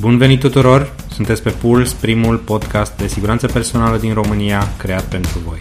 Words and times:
Bun 0.00 0.18
venit 0.18 0.40
tuturor! 0.40 0.94
Sunteți 1.10 1.42
pe 1.42 1.50
Puls, 1.50 1.92
primul 1.92 2.36
podcast 2.38 2.96
de 2.96 3.06
siguranță 3.06 3.46
personală 3.46 3.98
din 3.98 4.14
România 4.14 4.62
creat 4.78 5.04
pentru 5.04 5.38
voi. 5.38 5.58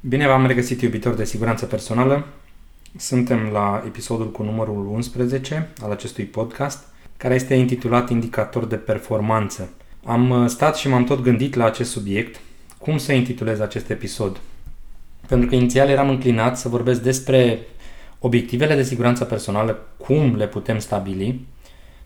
Bine 0.00 0.26
v-am 0.26 0.46
regăsit, 0.46 0.80
iubitori 0.82 1.16
de 1.16 1.24
siguranță 1.24 1.66
personală. 1.66 2.26
Suntem 2.96 3.48
la 3.52 3.82
episodul 3.86 4.30
cu 4.30 4.42
numărul 4.42 4.86
11 4.86 5.72
al 5.82 5.90
acestui 5.90 6.24
podcast, 6.24 6.84
care 7.16 7.34
este 7.34 7.54
intitulat 7.54 8.10
Indicator 8.10 8.64
de 8.64 8.76
performanță. 8.76 9.68
Am 10.04 10.30
uh, 10.30 10.48
stat 10.48 10.76
și 10.76 10.88
m-am 10.88 11.04
tot 11.04 11.22
gândit 11.22 11.54
la 11.54 11.64
acest 11.64 11.90
subiect, 11.90 12.40
cum 12.78 12.98
să 12.98 13.12
intitulez 13.12 13.60
acest 13.60 13.90
episod. 13.90 14.40
Pentru 15.26 15.48
că 15.48 15.54
inițial 15.54 15.88
eram 15.88 16.08
înclinat 16.08 16.58
să 16.58 16.68
vorbesc 16.68 17.00
despre 17.00 17.58
obiectivele 18.24 18.74
de 18.74 18.82
siguranță 18.82 19.24
personală, 19.24 19.86
cum 19.96 20.36
le 20.36 20.46
putem 20.46 20.78
stabili 20.78 21.46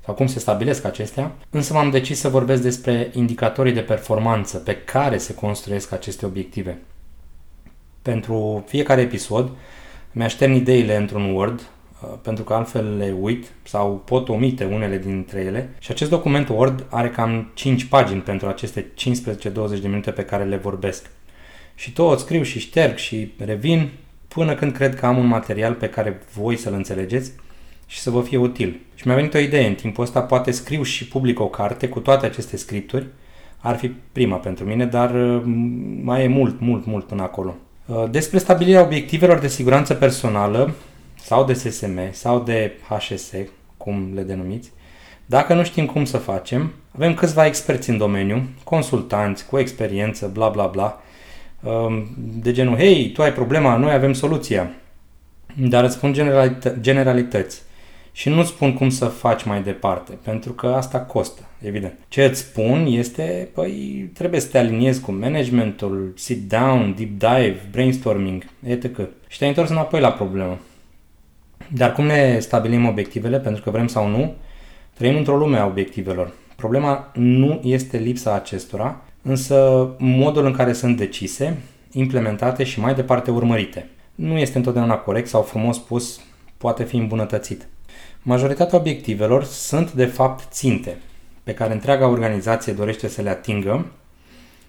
sau 0.04 0.14
cum 0.14 0.26
se 0.26 0.38
stabilesc 0.38 0.84
acestea, 0.84 1.32
însă 1.50 1.72
m-am 1.72 1.90
decis 1.90 2.18
să 2.18 2.28
vorbesc 2.28 2.62
despre 2.62 3.10
indicatorii 3.12 3.72
de 3.72 3.80
performanță 3.80 4.58
pe 4.58 4.76
care 4.76 5.18
se 5.18 5.34
construiesc 5.34 5.92
aceste 5.92 6.26
obiective. 6.26 6.78
Pentru 8.02 8.64
fiecare 8.66 9.00
episod 9.00 9.50
mi-aștern 10.12 10.52
ideile 10.52 10.96
într-un 10.96 11.34
Word, 11.34 11.60
uh, 11.60 12.08
pentru 12.22 12.44
că 12.44 12.54
altfel 12.54 12.96
le 12.96 13.14
uit 13.20 13.46
sau 13.62 14.02
pot 14.04 14.28
omite 14.28 14.64
unele 14.64 14.98
dintre 14.98 15.40
ele 15.40 15.74
și 15.78 15.90
acest 15.90 16.10
document 16.10 16.48
Word 16.48 16.86
are 16.90 17.10
cam 17.10 17.50
5 17.54 17.84
pagini 17.84 18.20
pentru 18.20 18.48
aceste 18.48 18.86
15-20 18.94 19.80
de 19.80 19.88
minute 19.88 20.10
pe 20.10 20.24
care 20.24 20.44
le 20.44 20.56
vorbesc. 20.56 21.10
Și 21.74 21.92
tot 21.92 22.18
scriu 22.18 22.42
și 22.42 22.58
șterg 22.58 22.96
și 22.96 23.32
revin 23.44 23.90
până 24.28 24.54
când 24.54 24.72
cred 24.72 24.94
că 24.94 25.06
am 25.06 25.18
un 25.18 25.26
material 25.26 25.72
pe 25.72 25.88
care 25.88 26.22
voi 26.34 26.56
să-l 26.56 26.72
înțelegeți 26.72 27.32
și 27.86 27.98
să 27.98 28.10
vă 28.10 28.20
fie 28.20 28.38
util. 28.38 28.80
Și 28.94 29.06
mi-a 29.06 29.16
venit 29.16 29.34
o 29.34 29.38
idee, 29.38 29.66
în 29.66 29.74
timpul 29.74 30.04
ăsta 30.04 30.20
poate 30.20 30.50
scriu 30.50 30.82
și 30.82 31.08
public 31.08 31.40
o 31.40 31.48
carte 31.48 31.88
cu 31.88 32.00
toate 32.00 32.26
aceste 32.26 32.56
scripturi, 32.56 33.06
ar 33.58 33.76
fi 33.76 33.88
prima 34.12 34.36
pentru 34.36 34.64
mine, 34.64 34.86
dar 34.86 35.14
uh, 35.14 35.42
mai 36.02 36.24
e 36.24 36.28
mult, 36.28 36.60
mult, 36.60 36.86
mult 36.86 37.06
până 37.06 37.22
acolo. 37.22 37.54
Uh, 37.86 38.04
despre 38.10 38.38
stabilirea 38.38 38.82
obiectivelor 38.82 39.38
de 39.38 39.48
siguranță 39.48 39.94
personală 39.94 40.74
sau 41.14 41.44
de 41.44 41.52
SSM 41.52 41.98
sau 42.10 42.40
de 42.40 42.72
HSS, 42.88 43.32
cum 43.76 44.10
le 44.14 44.22
denumiți, 44.22 44.70
dacă 45.26 45.54
nu 45.54 45.64
știm 45.64 45.86
cum 45.86 46.04
să 46.04 46.16
facem, 46.16 46.72
avem 46.94 47.14
câțiva 47.14 47.46
experți 47.46 47.90
în 47.90 47.98
domeniu, 47.98 48.48
consultanți 48.64 49.46
cu 49.46 49.58
experiență, 49.58 50.30
bla 50.32 50.48
bla 50.48 50.66
bla, 50.66 50.84
um, 50.84 51.00
de 52.42 52.52
genul, 52.52 52.76
hei, 52.76 53.10
tu 53.10 53.22
ai 53.22 53.32
problema, 53.32 53.76
noi 53.76 53.92
avem 53.92 54.12
soluția. 54.12 54.70
Dar 55.54 55.84
îți 55.84 55.94
spun 55.94 56.12
generalită- 56.12 56.76
generalități 56.80 57.62
și 58.12 58.28
nu 58.28 58.44
spun 58.44 58.74
cum 58.74 58.88
să 58.88 59.04
faci 59.04 59.44
mai 59.44 59.62
departe, 59.62 60.18
pentru 60.22 60.52
că 60.52 60.66
asta 60.66 61.00
costă, 61.00 61.42
evident. 61.62 61.92
Ce 62.08 62.24
îți 62.24 62.40
spun 62.40 62.86
este, 62.88 63.48
păi, 63.54 64.10
trebuie 64.14 64.40
să 64.40 64.48
te 64.48 64.58
aliniezi 64.58 65.00
cu 65.00 65.12
managementul, 65.12 66.12
sit 66.16 66.48
down, 66.48 66.94
deep 66.96 67.10
dive, 67.10 67.68
brainstorming, 67.70 68.44
etc. 68.66 69.00
Și 69.26 69.38
te-ai 69.38 69.50
întors 69.50 69.70
înapoi 69.70 70.00
la 70.00 70.12
problemă. 70.12 70.58
Dar 71.68 71.92
cum 71.92 72.04
ne 72.04 72.38
stabilim 72.38 72.86
obiectivele, 72.86 73.38
pentru 73.38 73.62
că 73.62 73.70
vrem 73.70 73.86
sau 73.86 74.08
nu, 74.08 74.34
trăim 74.94 75.16
într-o 75.16 75.36
lume 75.36 75.58
a 75.58 75.66
obiectivelor. 75.66 76.32
Problema 76.56 77.10
nu 77.14 77.60
este 77.64 77.96
lipsa 77.96 78.34
acestora, 78.34 79.00
însă 79.26 79.88
modul 79.98 80.44
în 80.44 80.52
care 80.52 80.72
sunt 80.72 80.96
decise, 80.96 81.56
implementate 81.92 82.64
și 82.64 82.80
mai 82.80 82.94
departe 82.94 83.30
urmărite. 83.30 83.90
Nu 84.14 84.38
este 84.38 84.56
întotdeauna 84.56 84.94
corect 84.94 85.28
sau 85.28 85.42
frumos 85.42 85.76
spus, 85.76 86.20
poate 86.56 86.84
fi 86.84 86.96
îmbunătățit. 86.96 87.66
Majoritatea 88.22 88.78
obiectivelor 88.78 89.44
sunt 89.44 89.92
de 89.92 90.04
fapt 90.04 90.52
ținte, 90.52 90.96
pe 91.42 91.54
care 91.54 91.72
întreaga 91.72 92.06
organizație 92.06 92.72
dorește 92.72 93.08
să 93.08 93.22
le 93.22 93.28
atingă, 93.28 93.86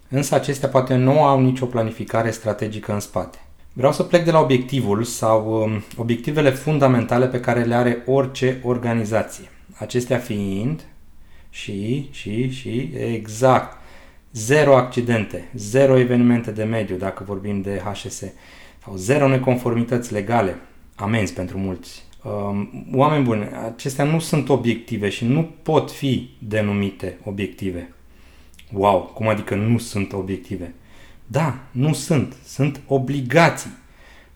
însă 0.10 0.36
acestea 0.36 0.70
poate 0.70 0.96
nu 0.96 1.24
au 1.24 1.42
nicio 1.42 1.66
planificare 1.66 2.32
strategică 2.32 2.94
în 2.94 3.00
spate. 3.00 3.38
Vreau 3.74 3.92
să 3.92 4.04
plec 4.04 4.26
de 4.26 4.32
la 4.32 4.40
obiectivul 4.40 5.04
sau 5.04 5.62
um, 5.62 5.84
obiectivele 5.98 6.50
fundamentale 6.50 7.28
pe 7.28 7.40
care 7.40 7.64
le 7.64 7.76
are 7.76 8.04
orice 8.06 8.62
organizație. 8.64 9.50
Acestea 9.78 10.18
fiind 10.18 10.82
și, 11.50 12.08
și, 12.12 12.50
și, 12.50 12.92
exact, 13.14 13.77
zero 14.38 14.76
accidente, 14.76 15.50
zero 15.54 15.98
evenimente 15.98 16.52
de 16.52 16.64
mediu, 16.64 16.96
dacă 16.96 17.24
vorbim 17.24 17.62
de 17.62 17.82
HSS, 17.92 18.24
sau 18.84 18.96
zero 18.96 19.28
neconformități 19.28 20.14
legale, 20.14 20.56
amenzi 20.96 21.34
pentru 21.34 21.58
mulți, 21.58 22.08
Um, 22.28 22.88
oameni 22.94 23.24
buni, 23.24 23.50
acestea 23.66 24.06
nu 24.06 24.20
sunt 24.20 24.50
obiective 24.50 25.10
și 25.10 25.26
nu 25.26 25.52
pot 25.64 25.92
fi 25.92 26.30
denumite 26.40 27.18
obiective. 27.24 27.94
Wow, 28.72 29.12
cum 29.14 29.28
adică 29.28 29.56
nu 29.56 29.78
sunt 29.78 30.14
obiective? 30.14 30.74
Da, 31.26 31.60
nu 31.72 31.94
sunt. 31.94 32.36
Sunt 32.46 32.82
obligații. 32.88 33.72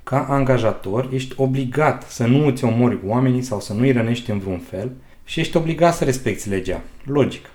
Ca 0.04 0.26
angajator, 0.30 1.10
ești 1.14 1.34
obligat 1.38 2.10
să 2.10 2.26
nu 2.26 2.46
îți 2.46 2.64
omori 2.64 2.98
oamenii 3.06 3.42
sau 3.42 3.60
să 3.60 3.74
nu 3.74 3.82
îi 3.82 3.92
rănești 3.92 4.32
în 4.32 4.40
vreun 4.40 4.60
fel 4.60 4.92
și 5.26 5.40
ești 5.40 5.58
obligat 5.58 5.96
să 5.96 6.04
respecti 6.04 6.50
legea. 6.50 6.82
Logic. 7.04 7.50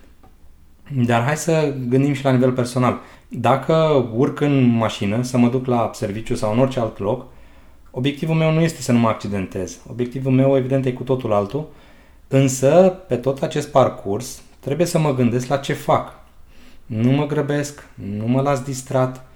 Dar 0.94 1.22
hai 1.22 1.36
să 1.36 1.74
gândim 1.88 2.12
și 2.12 2.24
la 2.24 2.30
nivel 2.30 2.52
personal. 2.52 3.00
Dacă 3.28 4.08
urc 4.14 4.40
în 4.40 4.64
mașină 4.64 5.22
să 5.22 5.38
mă 5.38 5.48
duc 5.48 5.66
la 5.66 5.90
serviciu 5.94 6.34
sau 6.34 6.52
în 6.52 6.58
orice 6.58 6.80
alt 6.80 6.98
loc, 6.98 7.26
Obiectivul 7.98 8.34
meu 8.34 8.52
nu 8.52 8.60
este 8.60 8.82
să 8.82 8.92
nu 8.92 8.98
mă 8.98 9.08
accidentez. 9.08 9.78
Obiectivul 9.90 10.32
meu, 10.32 10.56
evident, 10.56 10.84
e 10.84 10.92
cu 10.92 11.02
totul 11.02 11.32
altul. 11.32 11.68
Însă, 12.28 13.02
pe 13.08 13.16
tot 13.16 13.42
acest 13.42 13.68
parcurs, 13.68 14.42
trebuie 14.60 14.86
să 14.86 14.98
mă 14.98 15.14
gândesc 15.14 15.46
la 15.46 15.56
ce 15.56 15.72
fac. 15.72 16.12
Nu 16.86 17.10
mă 17.10 17.26
grăbesc, 17.26 17.88
nu 17.94 18.26
mă 18.26 18.40
las 18.40 18.62
distrat, 18.62 19.26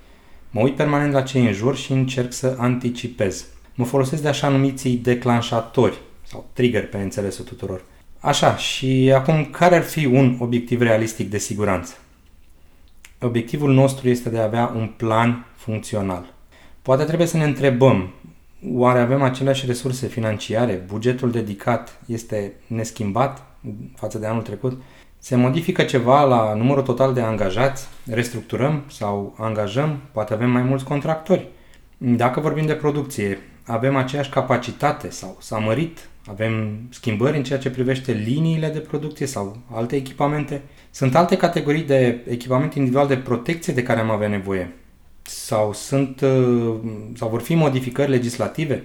mă 0.51 0.61
uit 0.61 0.77
permanent 0.77 1.13
la 1.13 1.23
ce 1.23 1.39
e 1.39 1.47
în 1.47 1.53
jur 1.53 1.77
și 1.77 1.93
încerc 1.93 2.33
să 2.33 2.57
anticipez. 2.59 3.47
Mă 3.75 3.85
folosesc 3.85 4.23
de 4.23 4.29
așa 4.29 4.49
numiții 4.49 4.97
declanșatori 4.97 6.01
sau 6.23 6.49
trigger 6.53 6.89
pe 6.89 6.97
înțelesul 6.97 7.45
tuturor. 7.45 7.85
Așa, 8.21 8.57
și 8.57 9.13
acum 9.15 9.45
care 9.45 9.77
ar 9.77 9.83
fi 9.83 10.05
un 10.05 10.37
obiectiv 10.39 10.81
realistic 10.81 11.31
de 11.31 11.39
siguranță? 11.39 11.95
Obiectivul 13.21 13.73
nostru 13.73 14.09
este 14.09 14.29
de 14.29 14.39
a 14.39 14.45
avea 14.45 14.73
un 14.77 14.93
plan 14.97 15.47
funcțional. 15.57 16.35
Poate 16.83 17.05
trebuie 17.05 17.27
să 17.27 17.37
ne 17.37 17.45
întrebăm 17.45 18.13
Oare 18.69 18.99
avem 18.99 19.23
aceleași 19.23 19.67
resurse 19.67 20.07
financiare? 20.07 20.85
Bugetul 20.87 21.31
dedicat 21.31 22.01
este 22.07 22.53
neschimbat 22.67 23.43
față 23.95 24.19
de 24.19 24.27
anul 24.27 24.43
trecut? 24.43 24.83
Se 25.19 25.37
modifică 25.37 25.83
ceva 25.83 26.25
la 26.25 26.55
numărul 26.55 26.83
total 26.83 27.15
de 27.15 27.21
angajați? 27.21 27.87
Restructurăm 28.11 28.83
sau 28.87 29.35
angajăm? 29.39 30.01
Poate 30.13 30.33
avem 30.33 30.51
mai 30.51 30.63
mulți 30.63 30.85
contractori. 30.85 31.49
Dacă 31.99 32.41
vorbim 32.41 32.67
de 32.67 32.75
producție, 32.75 33.39
avem 33.71 33.97
aceeași 33.97 34.31
capacitate 34.31 35.11
sau 35.11 35.37
s-a 35.41 35.59
mărit? 35.59 36.09
Avem 36.27 36.81
schimbări 36.91 37.37
în 37.37 37.43
ceea 37.43 37.59
ce 37.59 37.71
privește 37.71 38.13
liniile 38.13 38.69
de 38.69 38.79
producție 38.79 39.27
sau 39.27 39.59
alte 39.73 39.97
echipamente? 39.97 40.63
Sunt 40.91 41.15
alte 41.15 41.37
categorii 41.37 41.83
de 41.83 42.21
echipament 42.29 42.75
individual 42.75 43.07
de 43.07 43.17
protecție 43.17 43.73
de 43.73 43.83
care 43.83 44.01
am 44.01 44.11
avea 44.11 44.29
nevoie 44.29 44.75
sau 45.23 45.73
sunt 45.73 46.21
uh, 46.21 46.75
sau 47.15 47.29
vor 47.29 47.41
fi 47.41 47.55
modificări 47.55 48.11
legislative 48.11 48.85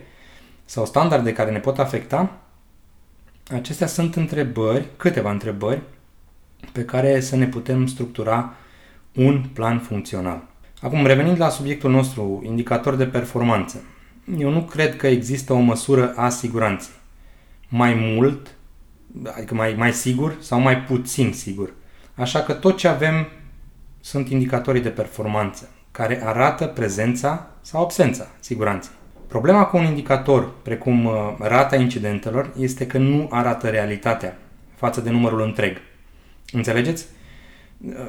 sau 0.66 0.86
standarde 0.86 1.34
care 1.34 1.52
ne 1.52 1.60
pot 1.60 1.80
afecta, 1.80 2.38
acestea 3.52 3.88
sunt 3.88 4.16
întrebări, 4.16 4.86
câteva 4.98 5.32
întrebări 5.32 5.82
pe 6.72 6.86
care 6.86 7.20
să 7.20 7.36
ne 7.36 7.48
putem 7.48 7.88
structura 7.88 8.54
un 9.16 9.44
plan 9.54 9.80
funcțional. 9.80 10.44
Acum, 10.82 11.06
revenind 11.06 11.40
la 11.40 11.50
subiectul 11.50 11.92
nostru, 11.92 12.42
indicator 12.46 12.96
de 12.96 13.06
performanță. 13.06 13.84
Eu 14.38 14.50
nu 14.50 14.62
cred 14.62 14.96
că 14.96 15.08
există 15.08 15.54
o 15.54 15.60
măsură 15.60 16.14
a 16.16 16.30
siguranței. 16.30 16.94
Mai 17.68 17.94
mult, 17.94 18.56
adică 19.36 19.56
mai, 19.56 19.74
mai 19.78 19.94
sigur 19.94 20.36
sau 20.40 20.60
mai 20.60 20.78
puțin 20.78 21.34
sigur. 21.34 21.74
Așa 22.16 22.42
că 22.42 22.54
tot 22.54 22.78
ce 22.78 22.88
avem 22.88 23.28
sunt 24.00 24.30
indicatorii 24.30 24.82
de 24.82 24.90
performanță 24.90 25.70
care 25.92 26.26
arată 26.26 26.66
prezența 26.66 27.48
sau 27.62 27.82
absența 27.82 28.28
siguranței. 28.40 28.92
Problema 29.28 29.66
cu 29.66 29.78
un 29.78 29.84
indicator, 29.84 30.52
precum 30.62 31.06
uh, 31.06 31.14
rata 31.40 31.76
incidentelor, 31.76 32.54
este 32.60 32.88
că 32.88 32.98
nu 32.98 33.28
arată 33.32 33.70
realitatea 33.70 34.38
față 34.76 35.02
de 35.02 35.10
numărul 35.10 35.42
întreg. 35.42 35.78
Înțelegeți? 36.52 37.06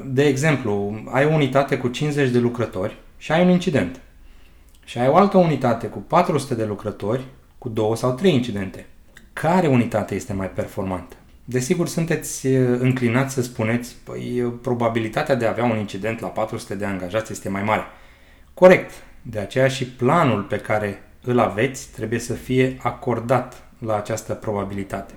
De 0.05 0.25
exemplu, 0.25 1.03
ai 1.11 1.25
o 1.25 1.33
unitate 1.33 1.77
cu 1.77 1.87
50 1.87 2.29
de 2.29 2.39
lucrători 2.39 2.97
și 3.17 3.31
ai 3.31 3.43
un 3.43 3.49
incident. 3.49 3.99
Și 4.87 4.97
ai 4.97 5.07
o 5.07 5.15
altă 5.15 5.37
unitate 5.37 5.87
cu 5.87 5.99
400 5.99 6.55
de 6.55 6.65
lucrători 6.65 7.23
cu 7.57 7.69
2 7.69 7.97
sau 7.97 8.13
3 8.13 8.33
incidente. 8.33 8.85
Care 9.33 9.67
unitate 9.67 10.15
este 10.15 10.33
mai 10.33 10.49
performantă? 10.49 11.15
Desigur, 11.45 11.87
sunteți 11.87 12.45
înclinați 12.79 13.33
să 13.33 13.41
spuneți, 13.41 13.95
păi, 14.03 14.53
probabilitatea 14.61 15.35
de 15.35 15.45
a 15.45 15.49
avea 15.49 15.63
un 15.63 15.77
incident 15.77 16.19
la 16.19 16.27
400 16.27 16.75
de 16.75 16.85
angajați 16.85 17.31
este 17.31 17.49
mai 17.49 17.63
mare. 17.63 17.81
Corect. 18.53 18.91
De 19.21 19.39
aceea 19.39 19.67
și 19.67 19.85
planul 19.85 20.41
pe 20.41 20.57
care 20.57 21.03
îl 21.23 21.39
aveți 21.39 21.89
trebuie 21.89 22.19
să 22.19 22.33
fie 22.33 22.77
acordat 22.81 23.63
la 23.79 23.95
această 23.97 24.33
probabilitate. 24.33 25.13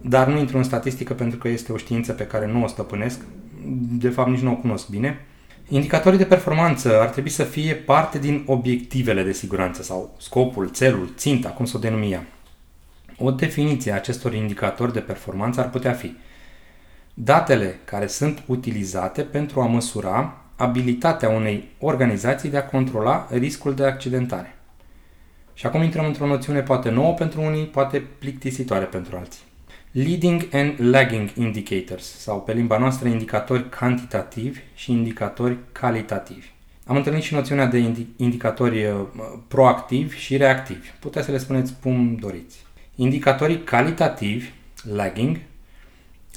dar 0.00 0.26
nu 0.26 0.38
intru 0.38 0.56
în 0.56 0.62
statistică 0.62 1.14
pentru 1.14 1.38
că 1.38 1.48
este 1.48 1.72
o 1.72 1.76
știință 1.76 2.12
pe 2.12 2.26
care 2.26 2.46
nu 2.46 2.62
o 2.62 2.66
stăpânesc, 2.66 3.20
de 3.98 4.08
fapt 4.08 4.30
nici 4.30 4.40
nu 4.40 4.52
o 4.52 4.56
cunosc 4.56 4.88
bine. 4.88 5.24
Indicatorii 5.72 6.18
de 6.18 6.24
performanță 6.24 7.00
ar 7.00 7.08
trebui 7.08 7.30
să 7.30 7.44
fie 7.44 7.74
parte 7.74 8.18
din 8.18 8.44
obiectivele 8.46 9.22
de 9.22 9.32
siguranță 9.32 9.82
sau 9.82 10.14
scopul, 10.18 10.70
țelul, 10.70 11.12
ținta, 11.16 11.48
cum 11.48 11.64
să 11.64 11.76
o 11.76 11.80
denumia. 11.80 12.26
O 13.18 13.30
definiție 13.30 13.92
a 13.92 13.94
acestor 13.94 14.34
indicatori 14.34 14.92
de 14.92 15.00
performanță 15.00 15.60
ar 15.60 15.70
putea 15.70 15.92
fi 15.92 16.16
datele 17.14 17.78
care 17.84 18.06
sunt 18.06 18.42
utilizate 18.46 19.22
pentru 19.22 19.60
a 19.60 19.66
măsura 19.66 20.36
abilitatea 20.56 21.28
unei 21.28 21.68
organizații 21.78 22.50
de 22.50 22.56
a 22.56 22.66
controla 22.66 23.28
riscul 23.30 23.74
de 23.74 23.84
accidentare. 23.84 24.58
Și 25.54 25.66
acum 25.66 25.82
intrăm 25.82 26.04
într-o 26.04 26.26
noțiune 26.26 26.60
poate 26.60 26.90
nouă 26.90 27.14
pentru 27.14 27.40
unii, 27.40 27.64
poate 27.64 27.98
plictisitoare 28.18 28.84
pentru 28.84 29.16
alții. 29.16 29.49
Leading 29.92 30.48
and 30.52 30.74
lagging 30.78 31.30
indicators, 31.36 32.18
sau 32.18 32.40
pe 32.40 32.52
limba 32.52 32.78
noastră 32.78 33.08
indicatori 33.08 33.68
cantitativi 33.68 34.60
și 34.74 34.90
indicatori 34.90 35.56
calitativi. 35.72 36.46
Am 36.86 36.96
întâlnit 36.96 37.22
și 37.22 37.34
noțiunea 37.34 37.66
de 37.66 37.94
indicatori 38.16 38.84
uh, 38.84 39.00
proactivi 39.48 40.16
și 40.16 40.36
reactivi. 40.36 40.88
Puteți 41.00 41.24
să 41.26 41.32
le 41.32 41.38
spuneți 41.38 41.74
cum 41.82 42.16
doriți. 42.20 42.64
Indicatorii 42.94 43.62
calitativi, 43.62 44.50
lagging, 44.94 45.40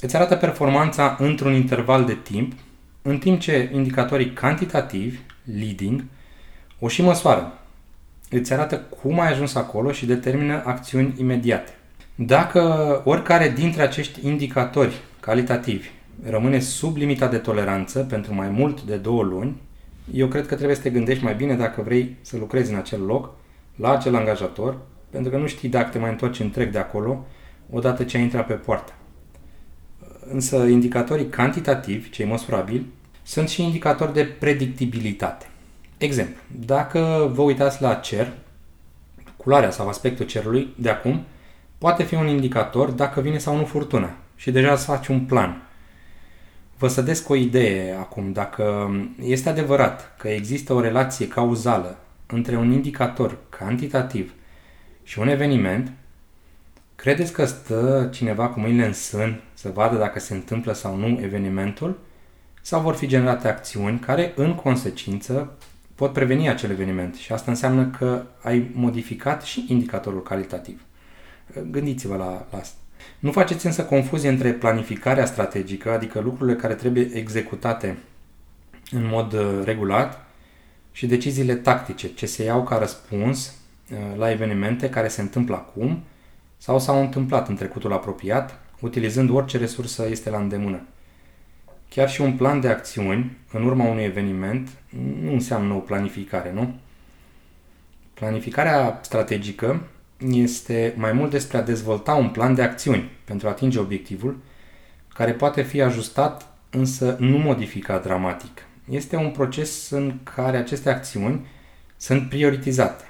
îți 0.00 0.16
arată 0.16 0.36
performanța 0.36 1.16
într-un 1.18 1.52
interval 1.52 2.04
de 2.04 2.14
timp, 2.22 2.52
în 3.02 3.18
timp 3.18 3.40
ce 3.40 3.70
indicatorii 3.74 4.32
cantitativi, 4.32 5.18
leading, 5.58 6.04
o 6.78 6.88
și 6.88 7.02
măsoară. 7.02 7.58
Îți 8.30 8.52
arată 8.52 8.78
cum 8.78 9.20
ai 9.20 9.30
ajuns 9.30 9.54
acolo 9.54 9.92
și 9.92 10.06
determină 10.06 10.62
acțiuni 10.64 11.14
imediate. 11.18 11.72
Dacă 12.14 13.00
oricare 13.04 13.48
dintre 13.48 13.82
acești 13.82 14.26
indicatori 14.26 15.00
calitativi 15.20 15.88
rămâne 16.22 16.58
sub 16.58 16.96
limita 16.96 17.28
de 17.28 17.38
toleranță 17.38 17.98
pentru 17.98 18.34
mai 18.34 18.48
mult 18.48 18.82
de 18.82 18.96
două 18.96 19.22
luni, 19.22 19.60
eu 20.12 20.28
cred 20.28 20.46
că 20.46 20.54
trebuie 20.54 20.76
să 20.76 20.82
te 20.82 20.90
gândești 20.90 21.24
mai 21.24 21.34
bine 21.34 21.54
dacă 21.54 21.82
vrei 21.82 22.16
să 22.20 22.36
lucrezi 22.36 22.72
în 22.72 22.78
acel 22.78 23.00
loc, 23.00 23.34
la 23.76 23.92
acel 23.92 24.14
angajator, 24.14 24.76
pentru 25.10 25.30
că 25.30 25.36
nu 25.36 25.46
știi 25.46 25.68
dacă 25.68 25.90
te 25.90 25.98
mai 25.98 26.10
întorci 26.10 26.40
întreg 26.40 26.72
de 26.72 26.78
acolo 26.78 27.26
odată 27.70 28.04
ce 28.04 28.16
ai 28.16 28.22
intrat 28.22 28.46
pe 28.46 28.52
poartă. 28.52 28.92
Însă 30.32 30.56
indicatorii 30.56 31.28
cantitativi, 31.28 32.10
cei 32.10 32.26
măsurabili, 32.26 32.86
sunt 33.22 33.48
și 33.48 33.62
indicatori 33.62 34.12
de 34.12 34.24
predictibilitate. 34.24 35.46
Exemplu, 35.98 36.40
dacă 36.66 37.30
vă 37.32 37.42
uitați 37.42 37.82
la 37.82 37.94
cer, 37.94 38.32
culoarea 39.36 39.70
sau 39.70 39.88
aspectul 39.88 40.26
cerului 40.26 40.68
de 40.76 40.90
acum 40.90 41.24
poate 41.78 42.02
fi 42.02 42.14
un 42.14 42.26
indicator 42.26 42.90
dacă 42.90 43.20
vine 43.20 43.38
sau 43.38 43.56
nu 43.56 43.64
furtuna 43.64 44.16
și 44.36 44.50
deja 44.50 44.72
îți 44.72 44.84
faci 44.84 45.06
un 45.06 45.20
plan. 45.20 45.62
Vă 46.78 46.88
sădesc 46.88 47.28
o 47.28 47.34
idee 47.34 47.96
acum. 47.98 48.32
Dacă 48.32 48.90
este 49.22 49.48
adevărat 49.48 50.16
că 50.18 50.28
există 50.28 50.72
o 50.72 50.80
relație 50.80 51.28
cauzală 51.28 51.98
între 52.26 52.56
un 52.56 52.72
indicator 52.72 53.38
cantitativ 53.48 54.32
și 55.02 55.18
un 55.18 55.28
eveniment, 55.28 55.92
credeți 56.94 57.32
că 57.32 57.44
stă 57.44 58.08
cineva 58.12 58.48
cu 58.48 58.60
mâinile 58.60 58.86
în 58.86 58.92
sân 58.92 59.40
să 59.54 59.70
vadă 59.74 59.96
dacă 59.96 60.18
se 60.18 60.34
întâmplă 60.34 60.72
sau 60.72 60.96
nu 60.96 61.20
evenimentul? 61.22 61.98
Sau 62.60 62.80
vor 62.80 62.94
fi 62.94 63.06
generate 63.06 63.48
acțiuni 63.48 63.98
care, 63.98 64.32
în 64.36 64.54
consecință, 64.54 65.52
pot 65.94 66.12
preveni 66.12 66.48
acel 66.48 66.70
eveniment 66.70 67.14
și 67.14 67.32
asta 67.32 67.50
înseamnă 67.50 67.86
că 67.98 68.22
ai 68.42 68.70
modificat 68.72 69.42
și 69.42 69.64
indicatorul 69.68 70.22
calitativ. 70.22 70.80
Gândiți-vă 71.70 72.16
la, 72.16 72.46
la 72.50 72.58
asta. 72.58 72.76
Nu 73.18 73.32
faceți 73.32 73.66
însă 73.66 73.84
confuzie 73.84 74.28
între 74.28 74.52
planificarea 74.52 75.26
strategică, 75.26 75.90
adică 75.90 76.20
lucrurile 76.20 76.56
care 76.56 76.74
trebuie 76.74 77.10
executate 77.14 77.98
în 78.90 79.06
mod 79.06 79.32
uh, 79.32 79.60
regulat, 79.64 80.24
și 80.92 81.06
deciziile 81.06 81.54
tactice, 81.54 82.14
ce 82.14 82.26
se 82.26 82.44
iau 82.44 82.62
ca 82.62 82.78
răspuns 82.78 83.54
uh, 83.90 83.98
la 84.16 84.30
evenimente 84.30 84.90
care 84.90 85.08
se 85.08 85.20
întâmplă 85.20 85.54
acum 85.54 86.02
sau 86.56 86.78
s-au 86.78 87.00
întâmplat 87.00 87.48
în 87.48 87.56
trecutul 87.56 87.92
apropiat, 87.92 88.58
utilizând 88.80 89.30
orice 89.30 89.58
resursă 89.58 90.08
este 90.08 90.30
la 90.30 90.38
îndemână. 90.38 90.80
Chiar 91.88 92.10
și 92.10 92.20
un 92.20 92.36
plan 92.36 92.60
de 92.60 92.68
acțiuni 92.68 93.36
în 93.52 93.64
urma 93.64 93.84
unui 93.84 94.02
eveniment 94.02 94.68
nu 95.20 95.32
înseamnă 95.32 95.74
o 95.74 95.78
planificare, 95.78 96.52
nu? 96.52 96.74
Planificarea 98.14 98.98
strategică 99.02 99.80
este 100.30 100.94
mai 100.96 101.12
mult 101.12 101.30
despre 101.30 101.56
a 101.56 101.62
dezvolta 101.62 102.14
un 102.14 102.28
plan 102.28 102.54
de 102.54 102.62
acțiuni 102.62 103.10
pentru 103.24 103.46
a 103.46 103.50
atinge 103.50 103.78
obiectivul, 103.78 104.36
care 105.14 105.32
poate 105.32 105.62
fi 105.62 105.80
ajustat, 105.80 106.46
însă 106.70 107.16
nu 107.18 107.38
modificat 107.38 108.02
dramatic. 108.02 108.62
Este 108.90 109.16
un 109.16 109.30
proces 109.30 109.90
în 109.90 110.14
care 110.34 110.56
aceste 110.56 110.90
acțiuni 110.90 111.46
sunt 111.96 112.28
prioritizate. 112.28 113.04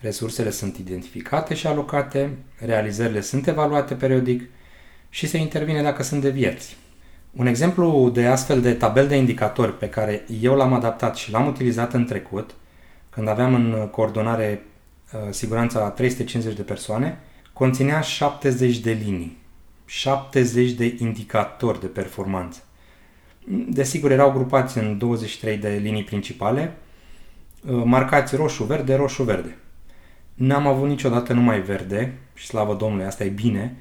Resursele 0.00 0.50
sunt 0.50 0.76
identificate 0.76 1.54
și 1.54 1.66
alocate, 1.66 2.30
realizările 2.58 3.20
sunt 3.20 3.46
evaluate 3.46 3.94
periodic 3.94 4.42
și 5.08 5.26
se 5.26 5.38
intervine 5.38 5.82
dacă 5.82 6.02
sunt 6.02 6.20
deviați. 6.20 6.76
Un 7.32 7.46
exemplu 7.46 8.10
de 8.10 8.26
astfel 8.26 8.60
de 8.60 8.72
tabel 8.72 9.08
de 9.08 9.16
indicatori 9.16 9.78
pe 9.78 9.88
care 9.88 10.24
eu 10.40 10.54
l-am 10.54 10.72
adaptat 10.72 11.16
și 11.16 11.30
l-am 11.30 11.46
utilizat 11.46 11.92
în 11.92 12.04
trecut, 12.04 12.54
când 13.10 13.28
aveam 13.28 13.54
în 13.54 13.88
coordonare 13.90 14.62
uh, 15.14 15.20
siguranța 15.30 15.90
350 15.90 16.56
de 16.56 16.62
persoane, 16.62 17.18
conținea 17.52 18.00
70 18.00 18.78
de 18.78 18.92
linii, 19.04 19.38
70 19.84 20.70
de 20.70 20.96
indicatori 20.98 21.80
de 21.80 21.86
performanță. 21.86 22.62
Desigur, 23.68 24.10
erau 24.10 24.32
grupați 24.32 24.78
în 24.78 24.98
23 24.98 25.56
de 25.56 25.80
linii 25.82 26.04
principale, 26.04 26.76
uh, 27.66 27.82
marcați 27.84 28.36
roșu-verde, 28.36 28.94
roșu-verde. 28.94 29.56
N-am 30.34 30.66
avut 30.66 30.88
niciodată 30.88 31.32
numai 31.32 31.60
verde 31.60 32.18
și 32.34 32.46
slavă 32.46 32.74
Domnului, 32.74 33.06
asta 33.06 33.24
e 33.24 33.28
bine, 33.28 33.76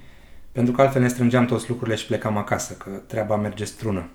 pentru 0.52 0.74
că 0.74 0.82
altfel 0.82 1.02
ne 1.02 1.08
strângeam 1.08 1.46
toți 1.46 1.70
lucrurile 1.70 1.96
și 1.96 2.06
plecam 2.06 2.38
acasă, 2.38 2.74
că 2.74 2.90
treaba 2.90 3.36
merge 3.36 3.64
strună. 3.64 4.10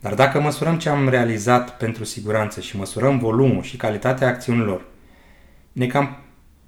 Dar 0.00 0.14
dacă 0.14 0.40
măsurăm 0.40 0.78
ce 0.78 0.88
am 0.88 1.08
realizat 1.08 1.76
pentru 1.76 2.04
siguranță 2.04 2.60
și 2.60 2.76
măsurăm 2.76 3.18
volumul 3.18 3.62
și 3.62 3.76
calitatea 3.76 4.28
acțiunilor, 4.28 4.84
ne 5.72 5.86
cam 5.86 6.16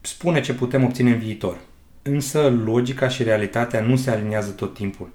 spune 0.00 0.40
ce 0.40 0.54
putem 0.54 0.84
obține 0.84 1.10
în 1.10 1.19
viitor. 1.19 1.56
Însă 2.02 2.50
logica 2.64 3.09
și 3.09 3.23
realitatea 3.23 3.80
nu 3.80 3.97
se 3.97 4.11
aliniază 4.11 4.50
tot 4.50 4.75
timpul. 4.75 5.11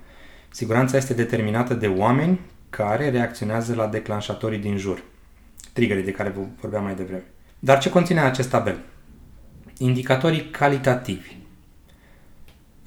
Siguranța 0.49 0.97
este 0.97 1.13
determinată 1.13 1.73
de 1.73 1.87
oameni 1.87 2.39
care 2.69 3.09
reacționează 3.09 3.75
la 3.75 3.87
declanșatorii 3.87 4.59
din 4.59 4.77
jur, 4.77 5.03
triggerii 5.73 6.03
de 6.03 6.11
care 6.11 6.35
vorbeam 6.61 6.83
mai 6.83 6.95
devreme. 6.95 7.23
Dar 7.59 7.79
ce 7.79 7.89
conține 7.89 8.19
acest 8.19 8.49
tabel? 8.49 8.77
Indicatorii 9.77 10.49
calitativi 10.49 11.37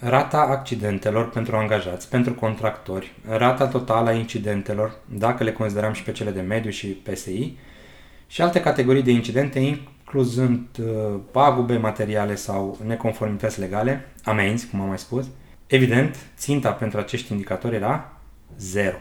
rata 0.00 0.38
accidentelor 0.38 1.28
pentru 1.28 1.56
angajați, 1.56 2.08
pentru 2.08 2.34
contractori, 2.34 3.12
rata 3.28 3.66
totală 3.66 4.08
a 4.08 4.12
incidentelor, 4.12 4.98
dacă 5.04 5.44
le 5.44 5.52
considerăm 5.52 5.92
și 5.92 6.02
pe 6.02 6.12
cele 6.12 6.30
de 6.30 6.40
mediu 6.40 6.70
și 6.70 6.86
PSI, 6.86 7.56
și 8.26 8.42
alte 8.42 8.60
categorii 8.60 9.02
de 9.02 9.10
incidente, 9.10 9.80
incluzând 10.10 10.66
uh, 10.78 11.20
pagube 11.30 11.76
materiale 11.76 12.34
sau 12.34 12.78
neconformități 12.86 13.60
legale, 13.60 14.08
amenzi, 14.24 14.66
cum 14.66 14.80
am 14.80 14.88
mai 14.88 14.98
spus. 14.98 15.26
Evident, 15.66 16.16
ținta 16.36 16.70
pentru 16.72 16.98
acești 16.98 17.32
indicatori 17.32 17.74
era 17.74 18.12
0. 18.58 18.96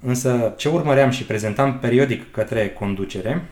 Însă 0.00 0.54
ce 0.56 0.68
urmăream 0.68 1.10
și 1.10 1.24
prezentam 1.24 1.78
periodic 1.78 2.30
către 2.30 2.68
conducere 2.68 3.44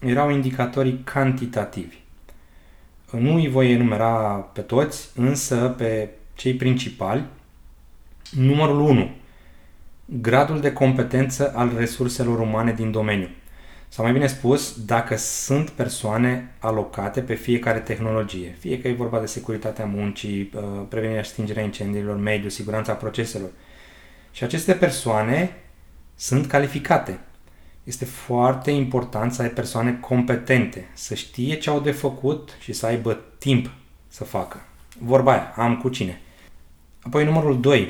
erau 0.00 0.30
indicatorii 0.30 1.00
cantitativi. 1.04 1.96
Nu 3.10 3.34
îi 3.34 3.48
voi 3.48 3.72
enumera 3.72 4.10
pe 4.52 4.60
toți, 4.60 5.08
însă 5.14 5.74
pe 5.76 6.08
cei 6.34 6.54
principali. 6.54 7.24
Numărul 8.30 8.80
1. 8.80 9.10
Gradul 10.04 10.60
de 10.60 10.72
competență 10.72 11.52
al 11.54 11.72
resurselor 11.76 12.38
umane 12.38 12.72
din 12.72 12.90
domeniu. 12.90 13.28
Sau 13.88 14.04
mai 14.04 14.12
bine 14.12 14.26
spus, 14.26 14.84
dacă 14.84 15.16
sunt 15.16 15.70
persoane 15.70 16.54
alocate 16.58 17.20
pe 17.20 17.34
fiecare 17.34 17.78
tehnologie, 17.78 18.56
fie 18.58 18.80
că 18.80 18.88
e 18.88 18.92
vorba 18.92 19.20
de 19.20 19.26
securitatea 19.26 19.84
muncii, 19.84 20.50
uh, 20.54 20.62
prevenirea 20.88 21.22
și 21.22 21.30
stingerea 21.30 21.62
incendiilor, 21.62 22.16
mediu, 22.16 22.48
siguranța 22.48 22.92
proceselor. 22.92 23.50
Și 24.30 24.44
aceste 24.44 24.72
persoane 24.72 25.56
sunt 26.14 26.46
calificate. 26.46 27.18
Este 27.84 28.04
foarte 28.04 28.70
important 28.70 29.32
să 29.32 29.42
ai 29.42 29.48
persoane 29.48 29.98
competente, 30.00 30.88
să 30.94 31.14
știe 31.14 31.54
ce 31.54 31.70
au 31.70 31.80
de 31.80 31.90
făcut 31.90 32.56
și 32.60 32.72
să 32.72 32.86
aibă 32.86 33.20
timp 33.38 33.70
să 34.08 34.24
facă. 34.24 34.66
Vorba 34.98 35.32
aia, 35.32 35.52
am 35.56 35.76
cu 35.76 35.88
cine. 35.88 36.20
Apoi 37.02 37.24
numărul 37.24 37.60
2, 37.60 37.80
uh, 37.80 37.88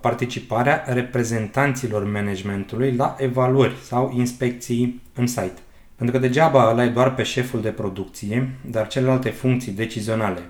participarea 0.00 0.84
reprezentanților 0.86 2.04
managementului 2.04 2.94
la 2.94 3.16
evaluări 3.18 3.74
sau 3.82 4.12
inspecții 4.14 5.02
în 5.14 5.26
site. 5.26 5.58
Pentru 5.96 6.18
că 6.18 6.26
degeaba 6.26 6.70
îl 6.70 6.78
ai 6.78 6.90
doar 6.90 7.14
pe 7.14 7.22
șeful 7.22 7.60
de 7.60 7.70
producție, 7.70 8.50
dar 8.70 8.88
celelalte 8.88 9.30
funcții 9.30 9.72
decizionale, 9.72 10.40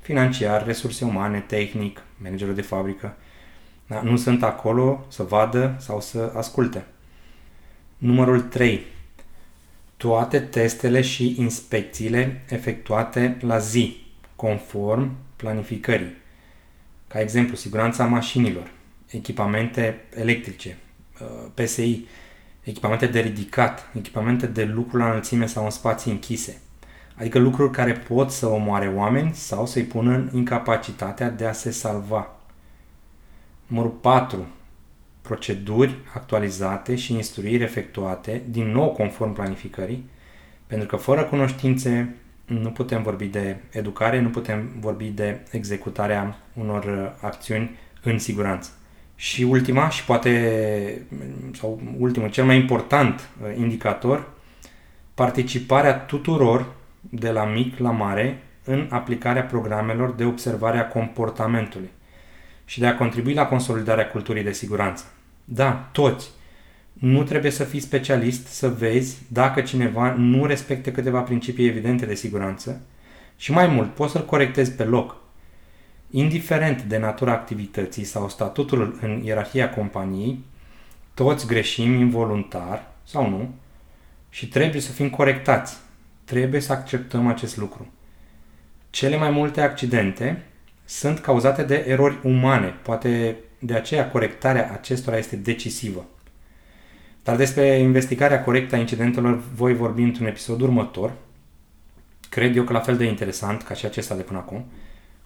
financiar, 0.00 0.66
resurse 0.66 1.04
umane, 1.04 1.44
tehnic, 1.46 2.02
managerul 2.16 2.54
de 2.54 2.62
fabrică, 2.62 3.16
da? 3.86 4.02
nu 4.02 4.16
sunt 4.16 4.42
acolo 4.42 5.06
să 5.08 5.22
vadă 5.22 5.76
sau 5.78 6.00
să 6.00 6.32
asculte. 6.36 6.84
Numărul 7.98 8.40
3. 8.40 8.84
Toate 9.96 10.40
testele 10.40 11.00
și 11.00 11.34
inspecțiile 11.38 12.42
efectuate 12.48 13.36
la 13.40 13.58
zi, 13.58 14.06
conform 14.36 15.10
planificării. 15.36 16.16
Ca 17.12 17.20
exemplu, 17.20 17.56
siguranța 17.56 18.06
mașinilor, 18.06 18.70
echipamente 19.10 20.04
electrice, 20.14 20.76
uh, 21.20 21.50
PSI, 21.54 22.04
echipamente 22.62 23.06
de 23.06 23.20
ridicat, 23.20 23.90
echipamente 23.96 24.46
de 24.46 24.64
lucru 24.64 24.96
la 24.96 25.08
înălțime 25.08 25.46
sau 25.46 25.64
în 25.64 25.70
spații 25.70 26.10
închise. 26.10 26.60
Adică 27.16 27.38
lucruri 27.38 27.72
care 27.72 27.92
pot 27.92 28.30
să 28.30 28.46
omoare 28.46 28.88
oameni 28.88 29.34
sau 29.34 29.66
să-i 29.66 29.82
pună 29.82 30.14
în 30.14 30.30
incapacitatea 30.34 31.30
de 31.30 31.46
a 31.46 31.52
se 31.52 31.70
salva. 31.70 32.30
Numărul 33.66 33.90
4. 33.90 34.46
Proceduri 35.20 35.94
actualizate 36.14 36.96
și 36.96 37.12
instruiri 37.12 37.62
efectuate, 37.62 38.42
din 38.48 38.66
nou 38.70 38.92
conform 38.92 39.32
planificării, 39.32 40.10
pentru 40.66 40.86
că 40.86 40.96
fără 40.96 41.24
cunoștințe 41.24 42.14
nu 42.58 42.70
putem 42.70 43.02
vorbi 43.02 43.26
de 43.26 43.56
educare, 43.70 44.20
nu 44.20 44.28
putem 44.28 44.70
vorbi 44.78 45.04
de 45.04 45.40
executarea 45.50 46.38
unor 46.54 46.84
uh, 46.84 47.26
acțiuni 47.26 47.78
în 48.02 48.18
siguranță. 48.18 48.70
Și 49.14 49.42
ultima, 49.42 49.88
și 49.88 50.04
poate, 50.04 51.02
sau 51.52 51.80
ultimul, 51.98 52.30
cel 52.30 52.44
mai 52.44 52.56
important 52.56 53.28
uh, 53.42 53.56
indicator, 53.56 54.28
participarea 55.14 55.98
tuturor, 55.98 56.66
de 57.00 57.30
la 57.30 57.44
mic 57.44 57.78
la 57.78 57.90
mare, 57.90 58.42
în 58.64 58.86
aplicarea 58.90 59.42
programelor 59.42 60.12
de 60.12 60.24
observare 60.24 60.78
a 60.78 60.88
comportamentului 60.88 61.90
și 62.64 62.80
de 62.80 62.86
a 62.86 62.96
contribui 62.96 63.34
la 63.34 63.46
consolidarea 63.46 64.08
culturii 64.08 64.42
de 64.42 64.52
siguranță. 64.52 65.04
Da, 65.44 65.88
toți. 65.92 66.30
Nu 67.00 67.22
trebuie 67.22 67.50
să 67.50 67.64
fii 67.64 67.80
specialist 67.80 68.46
să 68.46 68.68
vezi 68.68 69.18
dacă 69.28 69.60
cineva 69.60 70.14
nu 70.14 70.46
respectă 70.46 70.90
câteva 70.90 71.20
principii 71.20 71.66
evidente 71.66 72.06
de 72.06 72.14
siguranță 72.14 72.80
și 73.36 73.52
mai 73.52 73.66
mult, 73.66 73.94
poți 73.94 74.12
să-l 74.12 74.24
corectezi 74.24 74.72
pe 74.72 74.84
loc. 74.84 75.16
Indiferent 76.10 76.82
de 76.82 76.98
natura 76.98 77.32
activității 77.32 78.04
sau 78.04 78.28
statutul 78.28 78.98
în 79.00 79.22
ierarhia 79.24 79.70
companiei, 79.70 80.44
toți 81.14 81.46
greșim 81.46 81.92
involuntar 81.92 82.92
sau 83.04 83.28
nu 83.28 83.54
și 84.28 84.48
trebuie 84.48 84.80
să 84.80 84.92
fim 84.92 85.10
corectați. 85.10 85.76
Trebuie 86.24 86.60
să 86.60 86.72
acceptăm 86.72 87.26
acest 87.26 87.56
lucru. 87.56 87.92
Cele 88.90 89.16
mai 89.16 89.30
multe 89.30 89.60
accidente 89.60 90.42
sunt 90.84 91.18
cauzate 91.18 91.62
de 91.62 91.84
erori 91.88 92.18
umane, 92.22 92.74
poate 92.82 93.36
de 93.58 93.74
aceea 93.74 94.10
corectarea 94.10 94.70
acestora 94.72 95.16
este 95.16 95.36
decisivă. 95.36 96.06
Dar 97.22 97.36
despre 97.36 97.78
investigarea 97.78 98.44
corectă 98.44 98.74
a 98.74 98.78
incidentelor 98.78 99.42
voi 99.54 99.74
vorbi 99.74 100.02
într-un 100.02 100.26
episod 100.26 100.60
următor. 100.60 101.12
Cred 102.28 102.56
eu 102.56 102.64
că 102.64 102.72
la 102.72 102.80
fel 102.80 102.96
de 102.96 103.04
interesant 103.04 103.62
ca 103.62 103.74
și 103.74 103.86
acesta 103.86 104.14
de 104.14 104.22
până 104.22 104.38
acum. 104.38 104.64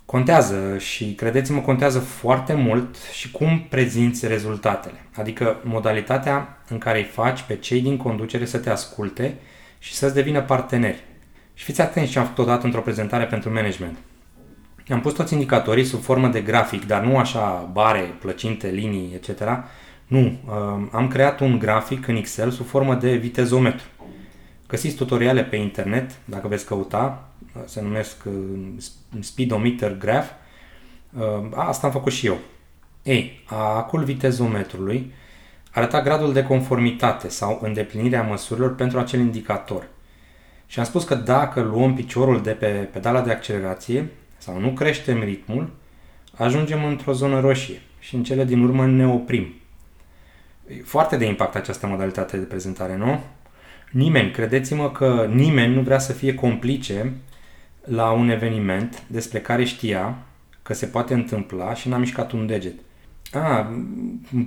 Contează 0.05 0.79
și, 0.79 1.15
credeți-mă, 1.15 1.61
contează 1.61 1.99
foarte 1.99 2.55
mult 2.55 2.97
și 3.13 3.31
cum 3.31 3.67
prezinți 3.69 4.27
rezultatele. 4.27 5.07
Adică 5.17 5.57
modalitatea 5.63 6.63
în 6.69 6.79
care 6.79 6.99
îi 6.99 7.05
faci 7.05 7.43
pe 7.43 7.57
cei 7.57 7.81
din 7.81 7.97
conducere 7.97 8.45
să 8.45 8.59
te 8.59 8.71
asculte 8.71 9.35
și 9.79 9.95
să-ți 9.95 10.15
devină 10.15 10.43
parteneri. 10.43 11.05
Și 11.55 11.65
fiți 11.65 11.81
atenți 11.81 12.11
ce 12.11 12.19
am 12.19 12.25
făcut 12.25 12.45
odată 12.45 12.67
într-o 12.67 12.81
prezentare 12.81 13.25
pentru 13.25 13.53
management. 13.53 13.97
Am 14.89 15.01
pus 15.01 15.13
toți 15.13 15.33
indicatorii 15.33 15.85
sub 15.85 16.03
formă 16.03 16.29
de 16.29 16.41
grafic, 16.41 16.87
dar 16.87 17.03
nu 17.03 17.19
așa 17.19 17.71
bare, 17.73 18.01
plăcinte, 18.21 18.69
linii, 18.69 19.15
etc. 19.15 19.43
Nu, 20.07 20.21
uh, 20.21 20.89
am 20.91 21.09
creat 21.09 21.41
un 21.41 21.59
grafic 21.59 22.07
în 22.07 22.17
Excel 22.17 22.51
sub 22.51 22.67
formă 22.67 22.95
de 22.95 23.17
vitezometru. 23.17 23.87
Găsiți 24.69 24.97
tutoriale 24.97 25.45
pe 25.45 25.57
internet, 25.57 26.11
dacă 26.25 26.49
veți 26.49 26.67
căuta, 26.67 27.29
uh, 27.57 27.63
se 27.65 27.83
numesc 27.83 28.25
uh, 28.25 28.33
speedometer 29.21 29.97
graph. 29.99 30.29
Asta 31.55 31.87
am 31.87 31.93
făcut 31.93 32.13
și 32.13 32.27
eu. 32.27 32.39
Ei, 33.03 33.45
acul 33.77 34.05
vitezometrului 34.05 35.13
arăta 35.71 36.03
gradul 36.03 36.33
de 36.33 36.43
conformitate 36.43 37.29
sau 37.29 37.59
îndeplinirea 37.63 38.23
măsurilor 38.23 38.75
pentru 38.75 38.99
acel 38.99 39.21
indicator. 39.21 39.89
Și 40.67 40.79
am 40.79 40.85
spus 40.85 41.05
că 41.05 41.15
dacă 41.15 41.61
luăm 41.61 41.95
piciorul 41.95 42.43
de 42.43 42.51
pe 42.51 42.67
pedala 42.67 43.21
de 43.21 43.31
accelerație 43.31 44.09
sau 44.39 44.59
nu 44.61 44.69
creștem 44.69 45.23
ritmul, 45.23 45.71
ajungem 46.37 46.85
într-o 46.85 47.13
zonă 47.13 47.41
roșie 47.41 47.81
și 47.99 48.15
în 48.15 48.23
cele 48.23 48.45
din 48.45 48.63
urmă 48.63 48.87
ne 48.87 49.07
oprim. 49.07 49.55
E 50.67 50.83
foarte 50.85 51.17
de 51.17 51.27
impact 51.27 51.55
această 51.55 51.87
modalitate 51.87 52.37
de 52.37 52.45
prezentare, 52.45 52.97
nu? 52.97 53.21
Nimeni, 53.91 54.31
credeți-mă 54.31 54.91
că 54.91 55.31
nimeni 55.33 55.75
nu 55.75 55.81
vrea 55.81 55.99
să 55.99 56.13
fie 56.13 56.35
complice 56.35 57.13
la 57.85 58.11
un 58.11 58.29
eveniment 58.29 59.03
despre 59.07 59.41
care 59.41 59.65
știa 59.65 60.19
că 60.63 60.75
se 60.75 60.87
poate 60.87 61.15
întâmpla 61.15 61.75
și 61.75 61.89
n-a 61.89 61.97
mișcat 61.97 62.33
un 62.33 62.47
deget. 62.47 62.75
A, 63.33 63.73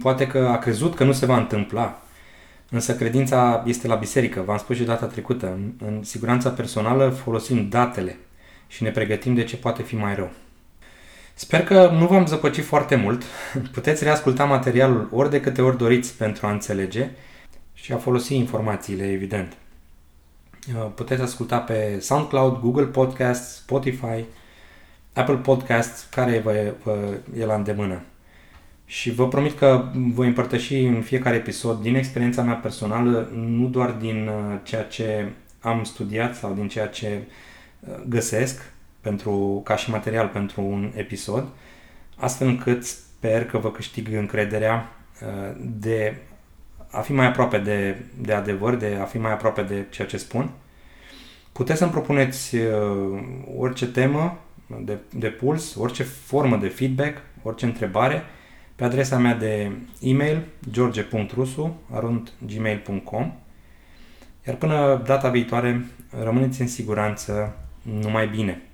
poate 0.01 0.27
că 0.27 0.37
a 0.37 0.57
crezut 0.57 0.95
că 0.95 1.03
nu 1.03 1.11
se 1.11 1.25
va 1.25 1.37
întâmpla, 1.37 2.01
însă 2.69 2.95
credința 2.95 3.63
este 3.65 3.87
la 3.87 3.95
biserică. 3.95 4.41
V-am 4.41 4.57
spus 4.57 4.75
și 4.75 4.83
data 4.83 5.05
trecută, 5.05 5.47
în, 5.47 5.87
în 5.87 6.03
siguranța 6.03 6.49
personală 6.49 7.09
folosim 7.09 7.69
datele 7.69 8.17
și 8.67 8.83
ne 8.83 8.89
pregătim 8.89 9.33
de 9.33 9.43
ce 9.43 9.57
poate 9.57 9.83
fi 9.83 9.95
mai 9.95 10.15
rău. 10.15 10.31
Sper 11.37 11.63
că 11.63 11.89
nu 11.93 12.07
v-am 12.07 12.25
zăpăcit 12.25 12.65
foarte 12.65 12.95
mult. 12.95 13.23
Puteți 13.73 14.03
reasculta 14.03 14.45
materialul 14.45 15.09
ori 15.11 15.29
de 15.29 15.39
câte 15.39 15.61
ori 15.61 15.77
doriți 15.77 16.13
pentru 16.17 16.47
a 16.47 16.51
înțelege 16.51 17.09
și 17.73 17.93
a 17.93 17.97
folosi 17.97 18.35
informațiile, 18.35 19.11
evident. 19.11 19.57
Uh, 20.75 20.91
puteți 20.95 21.21
asculta 21.21 21.57
pe 21.57 21.99
SoundCloud, 21.99 22.59
Google 22.59 22.85
Podcasts, 22.85 23.55
Spotify, 23.55 24.23
Apple 25.13 25.35
Podcasts, 25.35 26.07
care 26.11 26.39
vă, 26.39 26.73
vă 26.83 27.17
e 27.39 27.45
la 27.45 27.55
îndemână. 27.55 28.01
Și 28.85 29.11
vă 29.11 29.27
promit 29.27 29.57
că 29.57 29.91
voi 29.93 30.27
împărtăși 30.27 30.75
în 30.75 31.01
fiecare 31.01 31.35
episod 31.35 31.81
din 31.81 31.95
experiența 31.95 32.41
mea 32.41 32.55
personală, 32.55 33.31
nu 33.33 33.67
doar 33.67 33.91
din 33.91 34.27
uh, 34.27 34.59
ceea 34.63 34.83
ce 34.83 35.31
am 35.59 35.83
studiat 35.83 36.35
sau 36.35 36.53
din 36.53 36.67
ceea 36.67 36.87
ce 36.87 37.21
uh, 37.79 37.95
găsesc, 38.07 38.75
pentru, 39.07 39.61
ca 39.63 39.75
și 39.75 39.89
material 39.89 40.27
pentru 40.27 40.61
un 40.61 40.91
episod, 40.95 41.47
astfel 42.15 42.47
încât 42.47 42.85
sper 42.85 43.45
că 43.45 43.57
vă 43.57 43.71
câștig 43.71 44.13
încrederea 44.13 44.91
uh, 45.21 45.27
de 45.59 46.17
a 46.91 47.01
fi 47.01 47.13
mai 47.13 47.25
aproape 47.25 47.57
de, 47.57 47.97
de 48.21 48.33
adevăr, 48.33 48.75
de 48.75 48.97
a 49.01 49.03
fi 49.03 49.17
mai 49.17 49.31
aproape 49.31 49.61
de 49.61 49.85
ceea 49.89 50.07
ce 50.07 50.17
spun. 50.17 50.49
Puteți 51.51 51.79
să-mi 51.79 51.91
propuneți 51.91 52.55
uh, 52.55 53.19
orice 53.57 53.87
temă 53.87 54.39
de, 54.83 54.97
de 55.13 55.27
puls, 55.27 55.75
orice 55.75 56.03
formă 56.03 56.57
de 56.57 56.67
feedback, 56.67 57.17
orice 57.43 57.65
întrebare 57.65 58.23
pe 58.75 58.83
adresa 58.83 59.17
mea 59.17 59.35
de 59.35 59.71
e-mail 59.99 60.43
george.rusu.gmail.com 60.71 63.33
Iar 64.47 64.55
până 64.55 65.01
data 65.05 65.29
viitoare, 65.29 65.85
rămâneți 66.23 66.61
în 66.61 66.67
siguranță 66.67 67.57
numai 67.81 68.27
bine! 68.27 68.66